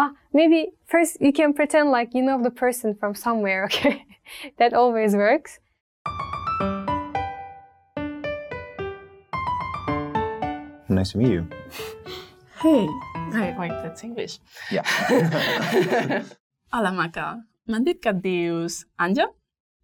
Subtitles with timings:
[0.00, 4.06] Ah, maybe first you can pretend like you know the person from somewhere, okay?
[4.56, 5.60] that always works.
[10.88, 11.44] Nice to meet you.
[12.60, 12.84] Hey.
[13.32, 14.36] Wait, wait, that's English.
[14.70, 14.84] Yeah.
[16.72, 17.40] Hola, Maca.
[17.66, 19.32] M'han dit que et dius Anja?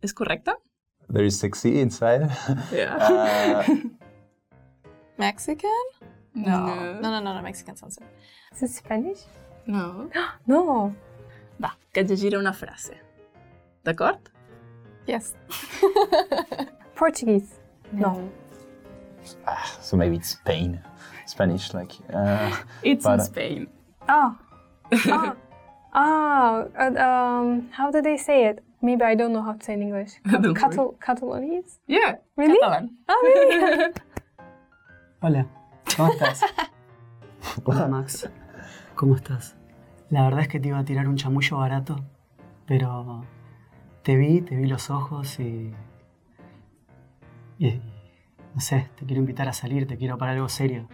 [0.05, 0.53] És correcte?
[1.09, 2.29] Very sexy inside.
[2.71, 3.01] Yeah.
[3.01, 3.65] Uh,
[5.17, 5.85] Mexican?
[6.35, 6.67] No.
[6.69, 7.01] No.
[7.01, 8.13] No, no, no, no, Mexican sounds good.
[8.53, 9.25] Is it Spanish?
[9.67, 10.11] No.
[10.47, 10.95] No.
[11.61, 12.95] Va, que et llegiré una frase.
[13.85, 14.19] D'acord?
[15.07, 15.35] Yes.
[16.95, 17.61] Portuguese?
[17.93, 18.31] No.
[19.47, 20.81] Ah, so maybe it's Spain,
[21.27, 21.93] Spanish, like.
[22.13, 23.67] Uh, It's But, in uh, Spain.
[24.09, 24.37] Oh.
[25.09, 25.37] oh.
[25.99, 28.63] Oh, uh, um, how do they say it?
[28.83, 30.13] Maybe I don't know how to say in English.
[30.31, 30.55] Don't worry.
[30.55, 31.79] Catal- Catalanese?
[31.87, 32.59] Yeah, Really?
[32.61, 32.91] catalán.
[33.09, 33.93] Oh, really?
[35.23, 35.47] Hola,
[35.87, 36.43] ¿cómo estás?
[37.65, 38.29] Hola Max,
[38.97, 39.57] ¿cómo estás?
[40.09, 42.03] La verdad es que te iba a tirar un chamullo barato,
[42.67, 43.25] pero
[44.03, 45.73] te vi, te vi los ojos y,
[47.59, 47.81] y
[48.55, 50.89] no sé, te quiero invitar a salir, te quiero para algo serio.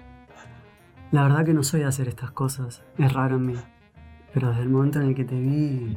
[1.12, 3.56] La verdad que no soy de hacer estas cosas, es raro en mí,
[4.34, 5.96] pero desde el momento en el que te vi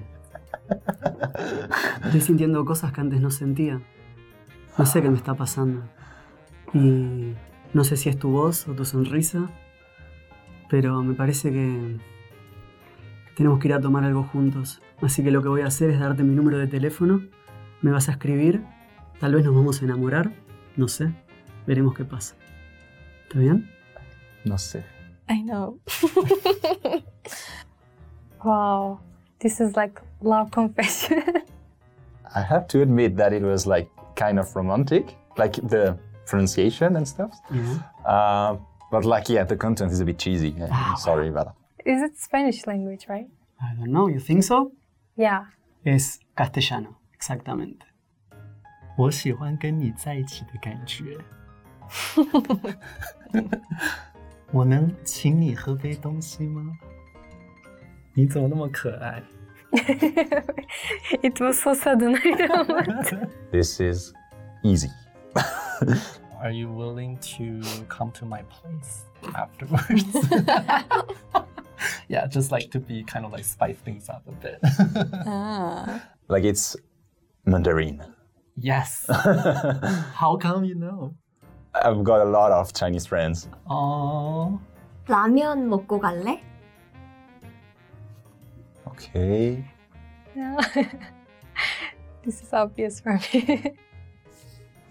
[2.06, 3.82] estoy sintiendo cosas que antes no sentía.
[4.78, 5.82] No sé qué me está pasando.
[6.74, 7.34] Y
[7.74, 9.50] no sé si es tu voz o tu sonrisa,
[10.70, 11.98] pero me parece que
[13.36, 14.82] tenemos que ir a tomar algo juntos.
[15.02, 17.22] Así que lo que voy a hacer es darte mi número de teléfono,
[17.82, 18.64] me vas a escribir,
[19.20, 20.32] tal vez nos vamos a enamorar,
[20.78, 21.14] no sé,
[21.68, 22.36] veremos qué pasa.
[23.24, 23.70] ¿Está bien?
[24.46, 24.84] no sé.
[25.28, 25.80] I know.
[28.44, 29.00] wow.
[29.40, 31.24] This is like love confession.
[32.36, 37.08] I have to admit that it was like kind of romantic, like the pronunciation and
[37.08, 37.40] stuff.
[37.52, 37.80] Yeah.
[38.06, 38.58] Uh,
[38.95, 40.51] but like, yeah, the content is a bit cheesy.
[40.51, 41.49] Yeah, Ah, sorry, but
[41.85, 43.29] is it Spanish language, right?
[43.61, 44.73] I don't know, you think so?
[45.17, 45.45] Yeah.
[45.85, 47.87] Es castellano, exactamente.
[48.97, 51.17] 我喜欢跟你在一起的感觉。
[54.53, 56.63] 我能请你喝杯东西吗？
[58.15, 59.23] 你怎么那么可爱？
[61.23, 62.17] it was so sudden.
[62.17, 63.29] I don't know.
[63.53, 64.13] this is
[64.65, 64.91] easy.
[66.45, 70.09] Are you willing to come to my place afterwards?
[72.09, 74.59] yeah, just like to be kind of like spice things up a bit.
[75.27, 76.03] Ah.
[76.29, 76.77] Like it's
[77.45, 78.03] Mandarin.
[78.57, 79.05] yes.
[80.15, 81.15] How come you know?
[81.75, 83.49] I've got a lot of Chinese friends.
[83.69, 84.59] Oh.
[85.07, 86.41] 라면 먹고 갈래?
[88.87, 89.65] Okay.
[90.37, 90.59] Yeah.
[92.25, 93.73] this is obvious for me.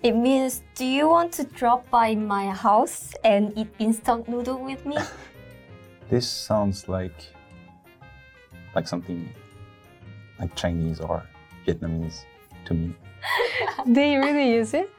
[0.04, 4.84] It means, do you want to drop by my house and eat instant noodle with
[4.84, 4.98] me?
[6.10, 7.16] This sounds like
[8.76, 9.26] like something
[10.38, 11.24] like Chinese or
[11.66, 12.28] Vietnamese
[12.66, 12.92] to me.
[13.86, 14.90] they really use it?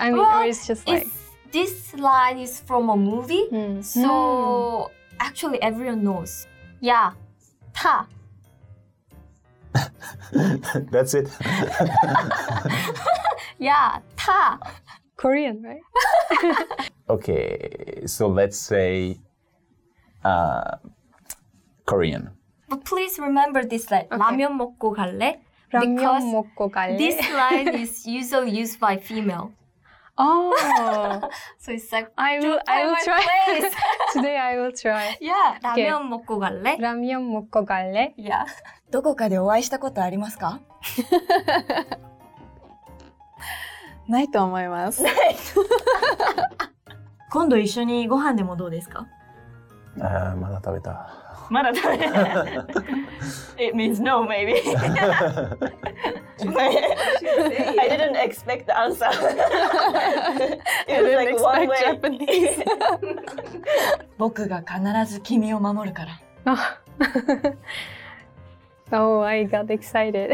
[0.00, 1.04] I mean, or it's just like.
[1.04, 1.12] It's,
[1.52, 3.82] this line is from a movie, Hmm.
[3.82, 6.48] so actually everyone knows.
[6.80, 7.12] Yeah,
[7.76, 8.06] 타.
[10.90, 11.28] That's it.
[13.63, 14.59] Yeah, 타.
[15.17, 15.81] Korean, right?
[17.09, 19.19] okay, so let's say
[20.23, 20.77] uh,
[21.85, 22.29] Korean.
[22.69, 24.07] But please remember this line.
[24.09, 25.41] 라면 먹고 갈래?
[25.73, 26.97] 라면 Because 먹고 갈래?
[26.97, 29.51] this line is usually used by female.
[30.21, 30.51] Oh,
[31.59, 32.59] So it's like I will.
[32.59, 33.23] drop by I will my try.
[33.23, 33.73] place.
[34.13, 35.15] Today I will try.
[35.21, 35.87] yeah, Okay.
[35.87, 36.75] 라면 먹고 갈래?
[36.77, 38.13] 라면 먹고 갈래?
[38.17, 38.45] Yeah.
[38.91, 40.59] どこかでお会いしたことありますか
[44.08, 45.02] ないと思います。
[47.30, 49.06] 今度一緒にご飯でもどうですか
[49.96, 51.08] Uh, まだ食べた。
[51.50, 52.22] まだ食べてない
[53.58, 54.54] It means no, maybe.
[57.78, 59.08] I didn't expect the answer.
[60.88, 61.76] It was like one way.
[61.84, 62.64] Japanese.
[64.18, 64.80] 僕が必
[65.12, 66.20] ず君を守るから。
[68.90, 70.32] Oh, I got excited.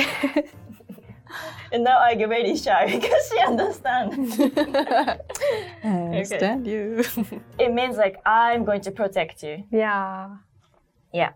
[1.73, 4.39] And now I get very shy because she understands.
[5.85, 7.05] I understand you.
[7.59, 9.65] It means like I'm going to protect you.
[9.71, 10.37] yeah.
[11.13, 11.31] Yeah.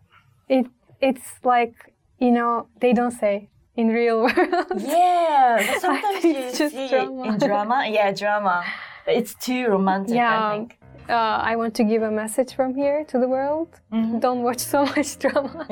[0.49, 0.67] It
[1.01, 1.75] it's like
[2.19, 4.73] you know they don't say in real world.
[4.77, 7.23] Yeah, but sometimes you It's just see drama.
[7.29, 7.79] in drama.
[7.89, 8.65] Yeah, drama.
[9.05, 10.47] But it's too romantic, Yeah.
[10.49, 10.79] I think.
[11.09, 13.69] uh, I want to give a message from here to the world.
[14.21, 15.67] Don't watch so much drama.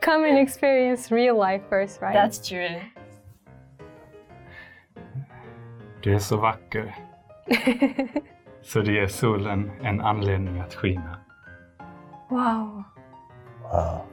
[0.00, 2.14] Come and experience real life first, right?
[2.14, 2.74] That's true.
[6.02, 6.94] Du är så vacker.
[8.62, 11.18] Så det ger solen en anledning att skina.
[12.28, 12.82] wow.
[13.62, 14.06] Wow.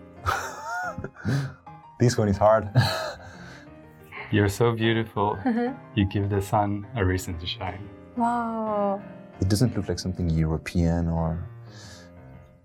[1.99, 2.67] this one is hard.
[4.31, 5.37] You're so beautiful.
[5.95, 7.89] You give the sun a reason to shine.
[8.15, 9.01] Wow.
[9.39, 11.43] it doesn't look like something European or.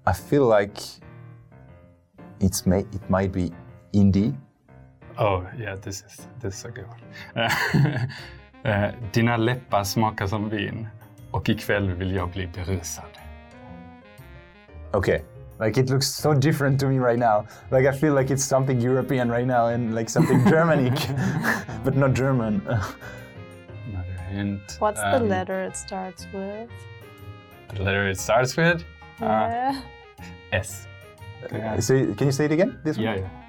[0.06, 0.80] I feel like
[2.40, 3.50] it's may it might be
[3.92, 4.36] indie.
[5.18, 8.08] Oh, yeah, this is, this is a good one.
[8.64, 10.88] Eh, Dina läppar smakar som vin
[11.30, 13.04] och ikväll vill jag bli berusad.
[14.92, 15.20] Okay.
[15.60, 17.46] Like it looks so different to me right now.
[17.70, 21.08] Like I feel like it's something European right now and like something Germanic,
[21.84, 22.60] but not German.
[22.66, 24.76] Another hint.
[24.80, 26.70] What's the Um, letter it starts with?
[27.74, 28.82] The letter it starts with?
[29.20, 29.76] Uh, Yeah.
[30.52, 30.86] S.
[31.52, 31.80] Yeah.
[31.80, 32.78] Say, can you say it again?
[32.84, 33.04] This one?
[33.06, 33.43] Yeah, yeah.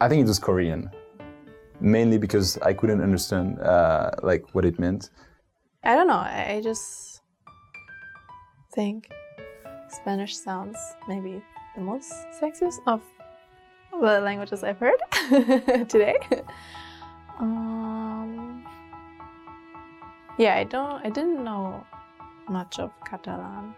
[0.00, 0.90] I think it was Korean,
[1.80, 5.10] mainly because I couldn't understand uh, like what it meant.
[5.84, 6.14] I don't know.
[6.14, 7.20] I just
[8.74, 9.10] think
[9.88, 10.76] Spanish sounds
[11.08, 11.42] maybe
[11.74, 13.02] the most sexiest of
[13.92, 15.00] the languages I've heard
[15.88, 16.16] today.
[17.38, 18.64] um,
[20.38, 21.04] yeah, I don't.
[21.04, 21.84] I didn't know
[22.48, 23.74] much of Catalan.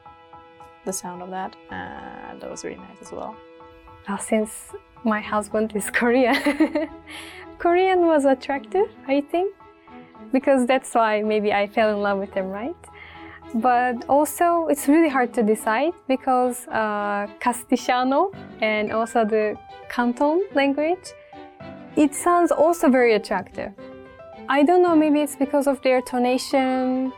[0.84, 3.36] The sound of that, and that was really nice as well.
[4.08, 4.72] Well, since
[5.04, 6.34] my husband is Korean,
[7.58, 9.54] Korean was attractive, I think,
[10.32, 12.74] because that's why maybe I fell in love with him, right?
[13.54, 17.26] But also, it's really hard to decide because uh,
[18.60, 19.58] and also the
[19.90, 21.12] Canton language,
[21.96, 23.72] it sounds also very attractive.
[24.48, 27.12] I don't know, maybe it's because of their tonation.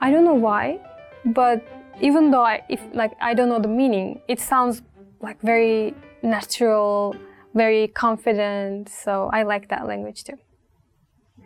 [0.00, 0.80] I don't know why,
[1.24, 1.66] but
[2.00, 4.82] even though I, if like I don't know the meaning, it sounds
[5.20, 7.16] like very natural,
[7.54, 8.88] very confident.
[8.88, 10.38] So I like that language too.